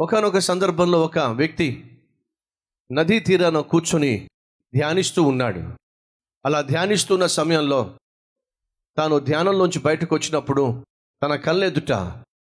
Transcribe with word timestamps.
ఒకనొక 0.00 0.38
సందర్భంలో 0.38 1.04
ఒక 1.04 1.18
వ్యక్తి 1.18 1.66
నదీ 2.92 3.20
తీరాన 3.20 3.60
కూర్చొని 3.60 4.28
ధ్యానిస్తూ 4.74 5.22
ఉన్నాడు. 5.22 5.62
అలా 6.46 6.62
ధ్యానిస్తున్న 6.62 7.26
సమయంలో 7.26 7.96
తాను 8.96 9.18
ధ్యానంలోంచి 9.18 9.78
బయటకు 9.78 10.14
వచ్చినప్పుడు 10.14 10.84
తన 11.22 11.34
కళ్ళెదుట 11.34 11.92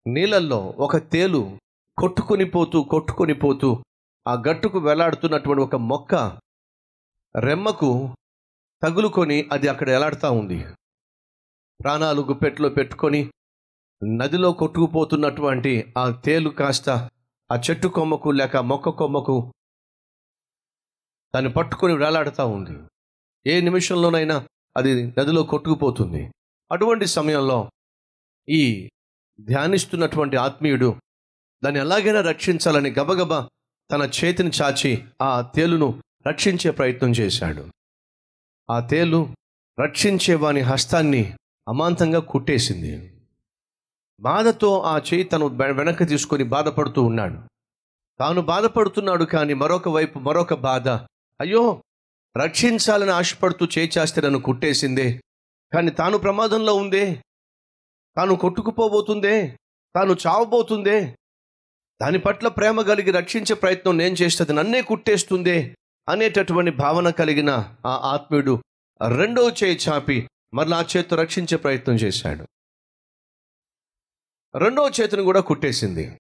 నీళ్ళల్లో 0.07 0.61
ఒక 0.79 0.97
తేలు 0.97 1.59
కొట్టుకొని 1.98 2.45
పోతూ 2.45 2.83
కొట్టుకొని 2.83 3.34
పోతూ 3.34 3.85
ఆ 4.29 4.35
గట్టుకు 4.35 4.79
వేలాడుతున్నటువంటి 4.79 5.62
ఒక 5.62 5.77
మొక్క 5.77 6.15
రెమ్మకు 7.37 8.15
తగులుకొని 8.83 9.49
అది 9.53 9.69
అక్కడ 9.69 9.89
ఎలాడుతూ 9.89 10.30
ఉంది. 10.33 10.65
ప్రాణాలు 11.80 12.21
గుప్పెట్లో 12.21 12.69
పెట్టుకొని 12.69 13.30
నదిలో 14.05 14.52
కొట్టుకుపోతున్నటువంటి 14.52 15.93
ఆ 15.96 16.10
తేలు 16.10 16.51
కాస్త 16.51 17.09
ఆ 17.51 17.57
చెట్టు 17.57 17.88
కొమ్మకు 17.88 18.29
లేక 18.29 18.57
మొక్క 18.57 18.88
కొమ్మకు 18.88 19.55
దాన్ని 21.34 21.52
పట్టుకొని 21.52 21.95
వేలాడుతూ 21.95 22.47
ఉంది. 22.47 22.88
ఏ 23.47 23.61
నిమిషంలోనైనా 23.61 24.47
అది 24.77 25.07
నదిలో 25.07 25.43
కొట్టుకుపోతుంది. 25.43 26.30
అటువంటి 26.73 27.07
సమయంలో 27.07 27.71
ఈ 28.48 28.88
ధ్యానిస్తున్నటువంటి 29.41 30.37
ఆత్మీయుడు 30.37 31.01
దాన్ని 31.65 31.80
ఎలాగైనా 31.80 32.21
రక్షించాలని 32.21 32.91
గబగబా 32.91 33.49
తన 33.91 34.10
చేతిని 34.24 34.51
చాచి 34.62 35.05
ఆ 35.23 35.52
తేలును 35.55 36.02
రక్షించే 36.29 36.71
ప్రయత్నం 36.71 37.10
చేశాడు. 37.10 37.71
ఆ 38.71 38.80
తేలు 38.80 39.35
రక్షించే 39.80 40.35
వాని 40.35 40.60
హస్తాన్ని 40.60 41.37
అమాంతంగా 41.69 42.19
కుట్టేసింది. 42.19 43.18
బాధతో 44.21 44.80
ఆ 44.80 44.99
చేయి 44.99 45.24
తను 45.24 45.47
వెనక్కి 45.47 46.05
తీసుకొని 46.05 46.45
బాధపడుతూ 46.45 47.02
ఉన్నాడు. 47.02 47.49
తాను 48.21 48.41
బాధపడుతున్నాడు 48.41 49.25
కానీ 49.25 49.55
మరొక 49.55 49.88
వైపు 49.88 50.19
మరొక 50.19 50.55
బాధ. 50.55 50.88
అయ్యో! 51.41 51.83
రక్షించాలని 52.37 53.10
ఆశపడుతూ 53.10 53.66
చేయి 53.66 53.91
చేస్తే 53.99 54.21
నన్ను 54.21 54.38
కుట్టేసిందే. 54.38 55.21
కానీ 55.75 55.91
తాను 55.91 56.19
ప్రమాదంలో 56.19 56.75
ఉందే. 56.75 57.23
తాను 58.16 58.35
కొట్టుకుపోబోతుందే. 58.35 59.59
తాను 59.97 60.16
చావబోతుందే. 60.27 61.16
దాని 62.03 62.19
పట్ల 62.19 62.49
ప్రేమ 62.49 62.80
కలిగి 62.80 63.10
రక్షించే 63.10 63.55
ప్రయత్నం 63.55 63.99
నేను 63.99 64.15
చేస్తుంది 64.15 64.53
నన్నే 64.53 64.82
కుట్టేస్తుందే 64.82 65.77
అనేటటువంటి 66.09 66.71
భావన 66.71 67.10
కలిగిన 67.10 67.50
ఆ 67.87 67.97
ఆత్మీయుడు 68.05 68.62
రెండో 69.16 69.50
చేయి 69.50 69.78
చాపి 69.88 70.28
మరలా 70.55 70.77
ఆ 70.77 70.84
చేత్తో 70.97 71.16
రక్షించే 71.16 71.56
ప్రయత్నం 71.56 71.94
చేశాడు. 71.94 72.47
రెండో 74.56 74.88
చేతిని 74.88 75.22
కూడా 75.22 75.41
కుట్టేసింది. 75.41 76.19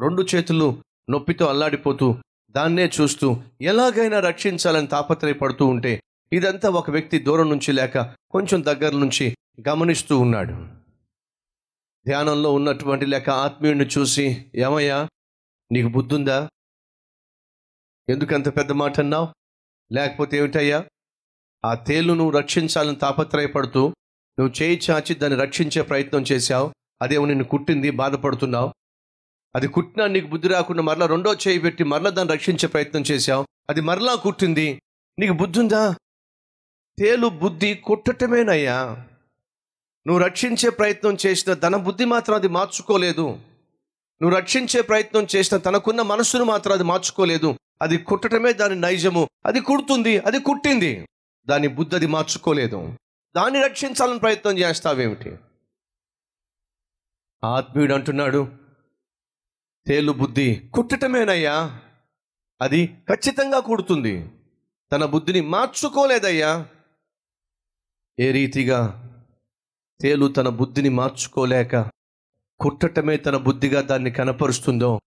రెండు 0.00 0.26
చేతులు 0.34 0.82
నొప్పితో 1.10 1.46
అల్లాడిపోతూ 1.46 2.16
దాన్నే 2.50 2.90
చూస్తూ 3.00 3.42
ఎలాగైనా 3.60 4.20
రక్షించాలని 4.20 4.86
తాపత్రయపడుతూ 4.86 5.66
ఉంటే 5.66 6.02
ఇదంతా 6.32 6.68
ఒక 6.68 6.90
వ్యక్తి 6.90 7.18
దూరం 7.18 7.50
నుంచి 7.50 7.72
లేక 7.72 7.98
కొంచెం 8.30 8.64
దగ్గర 8.64 8.92
నుంచి 8.92 9.36
గమనిస్తూ 9.68 10.18
ఉన్నాడు. 10.18 10.52
ధ్యానంలో 12.06 12.52
ఉన్నటువంటి 12.52 13.06
లేక 13.06 13.30
ఆత్మీయుడిని 13.30 13.86
చూసి 13.98 14.46
ఏమయ్యా 14.54 15.08
నీకు 15.72 15.88
బుద్ధుందా? 15.88 16.48
ఎందుకంత 18.08 18.56
పెద్ద 18.56 18.72
మాట 18.72 19.00
అన్నావు? 19.00 19.28
లేకపోతే 19.92 20.36
ఏమిటయ్యా? 20.36 20.84
ఆ 21.64 21.74
తేలు 21.74 22.12
నువ్వు 22.12 22.38
రక్షించాలని 22.38 22.96
తాపత్రయపడుతూ 22.96 23.88
నువ్వు 24.38 24.62
చేయి 24.62 24.80
చాచి 24.90 25.14
దాన్ని 25.14 25.40
రక్షించే 25.40 25.82
ప్రయత్నం 25.82 26.22
చేశావు. 26.22 26.75
అదేమో 27.02 27.26
నిన్ను 27.26 27.44
కుట్టింది 27.44 27.90
బాధపడుతున్నావు. 27.90 28.74
అది 29.56 29.68
కుట్టినా 29.68 30.06
నీకు 30.06 30.26
బుద్ధి 30.26 30.48
రాకుండా 30.48 30.82
మరలా 30.82 31.06
రెండో 31.06 31.34
చేయి 31.34 31.58
పెట్టి 31.58 31.84
మరలా 31.84 32.10
దాన్ని 32.10 32.34
రక్షించే 32.34 32.66
ప్రయత్నం 32.66 33.02
చేశావు. 33.02 33.46
అది 33.70 33.80
మరలా 33.80 34.14
కుట్టింది. 34.14 34.82
నీకు 35.18 35.32
బుద్ధి 35.32 35.60
ఉందా 35.60 35.94
తేలు 36.98 37.26
బుద్ధి 37.26 37.74
కుట్టటమేనయ్యా. 37.74 39.06
నువ్వు 40.06 40.18
రక్షించే 40.18 40.70
ప్రయత్నం 40.70 41.16
చేసిన 41.26 41.54
తన 41.54 41.76
బుద్ధి 41.76 42.04
మాత్రం 42.04 42.34
అది 42.34 42.48
మార్చుకోలేదు. 42.48 43.38
నువ్వు 44.22 44.36
రక్షించే 44.36 44.80
ప్రయత్నం 44.80 45.26
చేసిన 45.36 45.56
తనకున్న 45.56 46.02
మనస్సును 46.02 46.44
మాత్రం 46.44 46.72
అది 46.72 46.82
మార్చుకోలేదు. 46.82 47.58
అది 47.82 47.98
కుట్టటమే 47.98 48.52
దాని 48.52 48.76
నైజము. 48.76 49.28
అది 49.46 49.60
కుడుతుంది 49.60 50.18
అది 50.18 50.40
కుట్టింది. 50.40 51.08
దాని 51.46 51.68
బుద్ధి 51.68 51.96
అది 51.96 52.06
మార్చుకోలేదు. 52.06 52.92
దాన్ని 53.36 53.62
రక్షించాలని 53.62 54.18
ప్రయత్నం 54.18 54.58
చేస్తావేమిటి? 54.58 55.36
ఆత్మీయుడు 57.44 57.94
అంటున్నాడు 57.94 58.48
తేలు 59.86 60.12
బుద్ధి 60.12 60.70
కుట్టటమేనయ్యా. 60.74 61.80
అది 62.62 62.86
ఖచ్చితంగా 62.86 63.60
కుడుతుంది. 63.60 64.30
తన 64.92 65.04
బుద్ధిని 65.04 65.40
మార్చుకోలేదయ్యా. 65.40 66.66
ఏ 68.20 68.30
రీతిగా 68.30 69.02
తేలు 70.00 70.26
తన 70.26 70.48
బుద్ధిని 70.48 70.88
మార్చుకోలేక 70.88 71.90
కుట్టటమే 72.60 73.16
తన 73.16 73.36
బుద్ధిగా 73.36 73.80
దాన్ని 73.80 74.10
కనపరుస్తుందో 74.10 75.00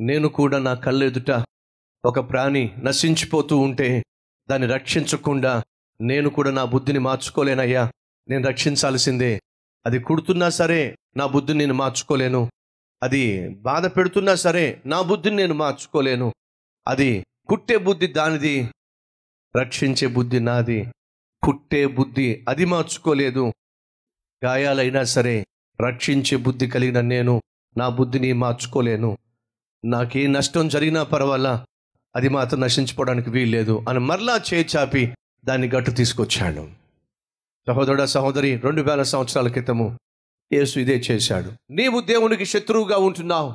నేను 0.00 0.28
కూడా 0.28 0.58
నా 0.58 0.74
కళ్ళెదుట 0.74 1.44
ఒక 2.04 2.30
ప్రాణి 2.30 2.74
నశించిపోతూ 2.78 3.58
ఉంటే 3.58 4.02
దాన్ని 4.50 4.68
రక్షించకుండా 4.68 5.62
నేను 6.00 6.30
కూడా 6.30 6.50
నా 6.50 6.64
బుద్ధిని 6.64 6.98
మార్చుకోలేనయ్యా. 6.98 7.92
నేను 8.28 8.48
రక్షించాల్సిందే 8.48 9.40
అది 9.86 9.98
కుడుతున్నా 9.98 10.48
సరే 10.48 10.96
నా 11.16 11.26
బుద్ధిని 11.26 11.58
నేను 11.58 11.74
మార్చుకోలేను. 11.74 12.50
అది 13.02 13.48
బాధ 13.48 13.86
పెడుతున్నా 13.86 14.34
సరే 14.34 14.82
నా 14.86 15.02
బుద్ధిని 15.02 15.36
నేను 15.36 15.54
మార్చుకోలేను. 15.54 16.34
అది 16.88 17.26
కుట్టే 17.48 17.76
బుద్ధి 17.76 18.06
దానిది 18.06 18.68
రక్షించే 19.56 20.06
బుద్ధి 20.06 20.40
నాది. 20.40 20.86
కుట్టే 21.42 21.86
బుద్ధి 21.86 22.44
అది 22.48 22.64
మార్చుకోలేదు. 22.64 23.52
గాయాలైనా 24.44 25.04
సరే 25.04 25.46
రక్షించే 25.80 26.36
బుద్ధి 26.36 26.66
కలిగిన 26.66 27.00
నేను 27.00 27.42
నా 27.76 27.88
బుద్ధిని 27.88 28.32
మార్చుకోలేను. 28.32 29.18
నాకే 29.84 30.26
నష్టం 30.26 30.68
జరిగినా 30.68 31.02
పర్వాలా? 31.02 31.66
అది 32.16 32.28
మాత్రం 32.28 32.60
నశించుకోవడానికి 32.60 33.30
వీల్లేదు 33.30 33.84
అని 33.88 33.98
మరలా 33.98 34.40
చేయి 34.54 34.66
చాపి 34.76 35.14
దాన్ని 35.44 35.68
గట్టు 35.68 35.90
తీసుకొచ్చాడు 35.90 36.81
సహోదరుడ 37.68 38.04
సహోదరి 38.04 38.56
రెండు 38.56 38.82
వేల 38.82 39.02
సంవత్సరాల 39.02 39.48
క్రితము 39.48 39.98
యేసు 40.52 40.78
ఇదే 40.78 40.96
చేశాడు. 40.98 41.52
నీవు 41.70 42.00
దేవునికి 42.00 42.44
శత్రువుగా 42.44 42.96
ఉంటున్నావు. 42.96 43.54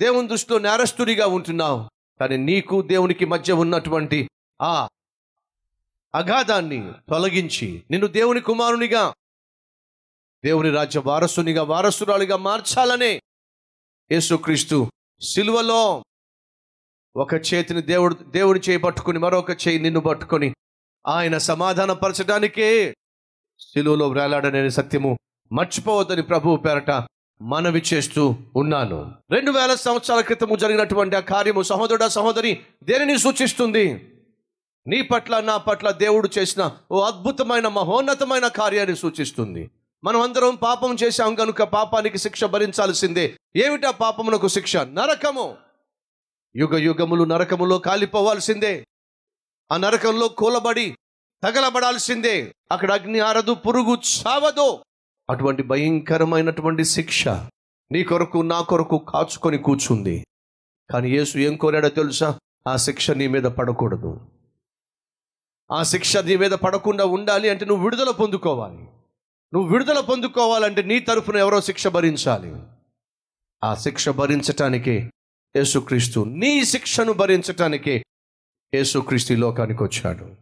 దేవుని 0.00 0.28
దృష్టిలో 0.28 0.58
నేరస్తుడిగా 0.58 1.26
ఉంటున్నావు. 1.26 1.90
కానీ 2.20 2.36
నీకు 2.36 2.82
దేవునికి 2.82 3.24
మధ్య 3.24 3.52
ఉన్నటువంటి 3.52 4.28
ఆ 4.62 4.88
అగాధాన్ని 6.14 6.92
తొలగించి 7.08 7.82
నిన్ను 7.90 8.06
దేవుని 8.06 8.40
కుమారునిగా 8.40 9.14
దేవుని 10.44 10.70
రాజ్య 10.70 11.00
వారసునిగా 11.00 11.62
వారసురాలిగా 11.62 12.36
మార్చాలనే 12.36 13.20
యేసుక్రీస్తు 14.10 14.90
సిలువలో 15.20 16.04
ఒక 17.16 17.34
చేతిని 17.34 17.82
దేవుడు 17.82 18.14
దేవుడి 18.14 18.60
చేయి 18.60 18.78
పట్టుకుని 18.78 19.18
మరొక 19.18 19.68
చేయి 19.68 19.78
నిన్ను 19.78 20.00
పట్టుకొని 20.00 20.54
ఆయన 21.06 21.38
సమాధానపరచడానికే 21.38 22.94
సిలువలో 23.58 24.08
వేలాడనే 24.08 24.70
సత్యము. 24.70 25.18
మర్చిపోవద్దని 25.52 26.22
ప్రభువు 26.22 26.56
పేరట 26.56 27.06
మనవి 27.42 27.82
చేస్తూ 27.94 28.36
ఉన్నాను. 28.56 29.14
రెండు 29.30 29.50
వేల 29.50 29.74
సంవత్సరాల 29.74 30.20
క్రితము 30.20 30.56
జరిగినటువంటి 30.56 31.16
ఆ 31.16 31.20
కార్యము 31.20 31.62
సహోదరుడ 31.62 32.06
సహోదరి 32.06 32.60
దేనిని 32.84 33.18
సూచిస్తుంది? 33.18 34.12
నీ 34.86 35.02
పట్ల 35.02 35.40
నా 35.40 35.56
పట్ల 35.56 35.90
దేవుడు 35.90 36.28
చేసిన 36.38 36.70
ఓ 36.90 37.00
అద్భుతమైన 37.00 37.68
మహోన్నతమైన 37.68 38.46
కార్యాన్ని 38.46 38.96
సూచిస్తుంది. 38.96 39.70
మనం 40.04 40.20
అందరం 40.20 40.54
పాపం 40.54 40.96
చేశాం 41.02 41.34
కనుక 41.34 41.62
పాపానికి 41.62 42.18
శిక్ష 42.18 42.44
భరించాల్సిందే. 42.44 43.36
ఏమిటా 43.56 43.90
పాపమునకు 43.90 44.48
శిక్ష? 44.48 44.76
నరకము. 44.76 45.54
యుగ 46.56 46.76
యుగములు 46.76 47.24
నరకములో 47.24 47.78
కాలిపోవాల్సిందే. 47.78 48.84
ఆ 49.72 49.76
నరకంలో 49.76 50.28
కూలబడి 50.28 50.96
తగలబడాల్సిందే. 51.44 52.54
అక్కడ 52.72 52.92
అగ్ని 52.92 53.20
ఆరదు 53.20 53.54
పురుగు 53.54 53.94
చావదు. 53.94 54.84
అటువంటి 55.30 55.62
భయంకరమైనటువంటి 55.62 56.84
శిక్ష 56.84 57.28
నీ 57.92 58.02
కొరకు 58.02 58.38
నా 58.38 58.60
కొరకు 58.60 58.98
కాచుకొని 58.98 59.58
కూర్చుంది. 59.58 60.26
కానీ 60.90 61.10
యేసు 61.10 61.38
ఏం 61.38 61.56
కోరాడో 61.56 61.88
తెలుసా? 61.88 62.38
ఆ 62.68 62.76
శిక్ష 62.76 63.10
నీ 63.10 63.26
మీద 63.26 63.42
పడకూడదు. 63.42 64.20
ఆ 65.72 65.82
శిక్ష 65.82 66.16
నీ 66.16 66.36
మీద 66.36 66.50
పడకుండా 66.50 67.04
ఉండాలి 67.04 67.48
అంటే 67.48 67.64
నువ్వు 67.64 67.84
విడుదల 67.84 68.10
పొందుకోవాలి. 68.10 68.78
నువ్వు 69.54 69.72
విడుదల 69.72 70.00
పొందుకోవాలంటే 70.00 70.82
నీ 70.82 71.00
తరఫున 71.00 71.36
ఎవరో 71.36 71.60
శిక్ష 71.60 71.86
భరించాలి. 71.86 72.54
ఆ 73.64 73.74
శిక్ష 73.74 74.08
భరించటానికే 74.08 75.10
యేసుక్రీస్తు 75.56 76.24
నీ 76.24 76.64
శిక్షను 76.64 77.12
భరించటానికే 77.12 78.04
యేసుక్రీస్తు 78.74 79.32
లోకానికి 79.32 79.82
వచ్చాడు. 79.82 80.36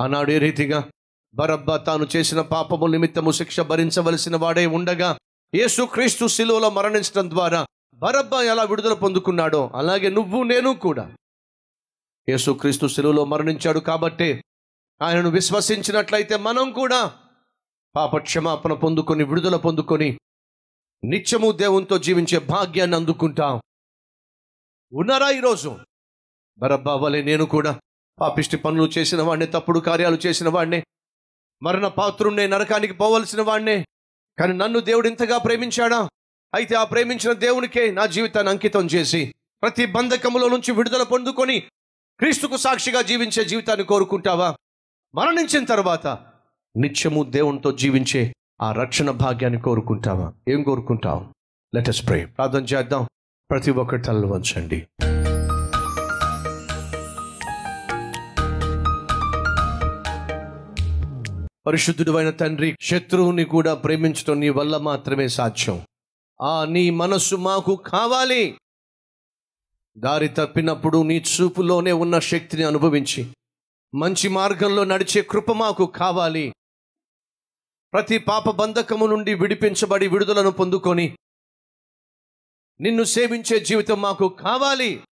ఆనాడు 0.00 0.30
ఏ 0.30 0.38
రీతిగా 0.38 0.90
బరబ్బ 1.34 1.76
తాను 1.76 2.06
చేసిన 2.16 2.40
పాపము 2.40 2.86
నిమిత్తము 2.86 3.30
శిక్ష 3.30 3.60
భరించవలసిన 3.60 4.36
వాడే 4.36 4.66
ఉండగా 4.66 5.18
యేసుక్రీస్తు 5.54 6.26
శిలువలో 6.26 6.70
మరణించడం 6.70 7.30
ద్వారా 7.30 7.66
బరబ్బా 7.94 8.42
ఎలా 8.42 8.62
విడుదల 8.62 8.92
పొందుకున్నాడో 8.92 9.70
అలాగే 9.74 10.08
నువ్వు 10.08 10.42
నేను 10.42 10.74
కూడా. 10.74 11.14
యేసుక్రీస్తు 12.28 12.86
శిలువలో 12.86 13.24
మరణించాడు 13.24 13.78
కాబట్టే 13.78 14.42
ఆయనను 15.02 15.30
విశ్వసించినట్లయితే 15.30 16.36
మనం 16.36 16.72
కూడా 16.72 17.12
పాప 17.96 18.16
క్షమాపణ 18.16 18.72
పొందుకొని 18.72 19.24
విడుదల 19.24 19.56
పొందుకొని 19.56 20.18
నిత్యము 21.04 21.52
దేవునితో 21.52 21.98
జీవించే 21.98 22.38
భాగ్యాన్ని 22.38 22.96
అందుకుంటాం. 22.96 23.60
ఉన్నారా 24.92 25.30
ఈరోజు? 25.30 25.78
బరబ్బా 26.58 26.94
వలె 26.94 27.22
నేను 27.22 27.44
కూడా 27.44 27.80
పాపిష్టి 28.20 28.56
పనులు 28.56 28.90
చేసిన 28.98 29.22
వాడిని 29.22 29.46
తప్పుడు 29.46 29.80
కార్యాలు 29.80 30.18
చేసిన 30.26 30.48
వాడిని 30.48 30.82
మరణ 31.62 31.88
పాత్రుణ్ణే 31.88 32.46
నరకానికి 32.46 32.92
పోవలసిన 32.92 33.42
వాడినే 33.42 33.84
కానీ 34.38 34.52
నన్ను 34.52 34.80
దేవుడు 34.80 35.08
ఇంతగా 35.08 35.38
ప్రేమించాడా? 35.38 36.08
అయితే 36.54 36.74
ఆ 36.74 36.84
ప్రేమించిన 36.84 37.32
దేవునికే 37.32 37.90
నా 37.90 38.06
జీవితాన్ని 38.06 38.50
అంకితం 38.50 38.86
చేసి 38.86 39.34
ప్రతి 39.62 39.86
బంధకములో 39.86 40.48
నుంచి 40.48 40.72
విడుదల 40.72 41.02
పొందుకొని 41.02 41.60
క్రీస్తుకు 42.18 42.56
సాక్షిగా 42.56 43.02
జీవించే 43.02 43.44
జీవితాన్ని 43.44 43.84
కోరుకుంటావా? 43.84 44.54
మరణించిన 45.14 45.64
తర్వాత 45.64 46.06
నిత్యము 46.76 47.24
దేవునితో 47.24 47.72
జీవించే 47.72 48.32
ఆ 48.60 48.72
రక్షణ 48.72 49.10
భాగ్యాన్ని 49.10 49.60
కోరుకుంటావా? 49.60 50.32
ఏం 50.48 50.62
కోరుకుంటావు? 50.62 51.26
లెటస్ 51.74 52.08
ప్రే 52.08 52.26
ప్రార్థన 52.26 52.64
చేద్దాం. 52.64 53.06
ప్రతి 53.50 53.70
ఒక్కరి 53.70 54.02
తలలు 54.02 54.26
వంచండి. 54.26 54.86
పరిశుద్ధుడైన 61.66 62.30
తండ్రి 62.30 62.76
శత్రువుని 62.80 63.44
కూడా 63.44 63.74
ప్రేమించడం 63.74 64.40
నీ 64.40 64.48
వల్ల 64.48 64.76
మాత్రమే 64.76 65.28
సాధ్యం. 65.28 65.86
ఆ 66.42 66.64
నీ 66.64 66.90
మనస్సు 66.90 67.36
మాకు 67.36 67.76
కావాలి. 67.76 68.58
దారి 69.98 70.28
తప్పినప్పుడు 70.28 71.02
నీ 71.02 71.18
చూపులోనే 71.18 71.92
ఉన్న 71.92 72.18
శక్తిని 72.18 72.62
అనుభవించి 72.62 73.32
మంచి 73.94 74.28
మార్గంలో 74.28 74.84
నడిచే 74.84 75.22
కృప 75.22 75.52
మాకు 75.52 75.86
కావాలి. 75.86 76.52
ప్రతి 77.92 78.18
పాప 78.18 78.50
బంధకము 78.50 79.06
నుండి 79.06 79.34
విడిపించబడి 79.34 80.08
విడుదలను 80.08 80.50
పొందుకొని 80.50 81.16
నిన్ను 82.80 83.04
సేవించే 83.04 83.60
జీవితం 83.60 84.00
మాకు 84.00 84.28
కావాలి. 84.28 85.02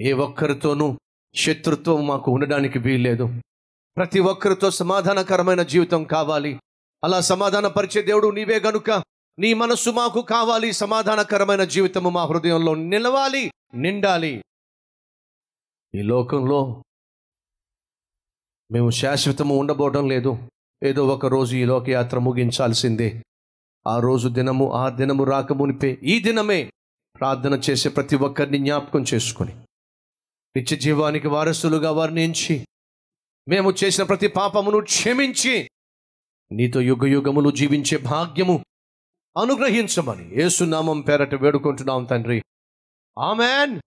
ఏ 0.00 0.12
ఒక్కరితోనూ 0.12 0.98
శత్రుత్వం 1.34 2.06
మాకు 2.06 2.30
ఉండడానికి 2.30 2.78
వీల్లేదు. 2.78 3.40
ప్రతి 3.96 4.20
ఒక్కరితో 4.20 4.70
సమాధానకరమైన 4.70 5.62
జీవితం 5.62 6.04
కావాలి. 6.04 6.60
అలా 7.04 7.20
సమాధానపరిచే 7.20 8.02
దేవుడు 8.02 8.30
నీవే 8.30 8.60
గనుక. 8.60 8.90
నీ 9.38 9.54
మనస్సు 9.54 9.90
మాకు 9.90 10.22
కావాలి. 10.22 10.72
సమాధానకరమైన 10.72 11.64
జీవితము 11.64 12.10
మా 12.10 12.24
హృదయంలో 12.24 12.74
నిలవాలి 12.74 13.52
నిండాలి. 13.74 14.44
ఈ 15.94 16.02
లోకంలో 16.02 16.84
మేము 18.72 18.90
శాశ్వతము 18.90 19.56
ఉండబోవడం 19.56 20.08
లేదు. 20.08 20.38
ఏదో 20.82 21.06
ఒక 21.06 21.26
రోజు 21.26 21.56
ఈ 21.56 21.64
లోకయాత్ర 21.64 22.18
ముగించాల్సిందే. 22.18 23.22
ఆ 23.86 23.98
రోజు 23.98 24.28
దినము 24.28 24.72
ఆ 24.72 24.88
దినము 24.88 25.24
రాకమునిపే 25.24 25.98
ఈ 26.02 26.20
దినమే 26.20 26.70
ప్రార్థన 27.20 27.54
చేసే 27.54 27.88
ప్రతి 27.88 28.16
ఒక్కరిని 28.16 28.58
జ్ఞాపకం 28.58 29.04
చేసుకొని 29.14 29.54
నిత్య 30.56 30.76
జీవానికి 30.76 31.28
వారసులుగా 31.28 31.90
వర్ణించి 31.90 32.66
మేము 33.48 33.74
చేసిన 33.84 34.04
ప్రతి 34.04 34.28
పాపమును 34.28 34.80
క్షమించి 34.80 35.70
నీతో 36.52 36.80
యుగ 36.80 37.06
యుగములు 37.06 37.50
జీవించే 37.50 37.98
భాగ్యము 37.98 38.64
అనుగ్రహించమని 39.42 40.42
ఏసునామం 40.42 41.00
పేరట 41.00 41.34
వేడుకుంటున్నాం 41.34 42.04
తండ్రి. 42.04 42.42
ఆమెన్. 43.18 43.80